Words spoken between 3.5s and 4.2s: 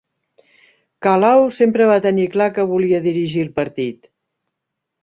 partit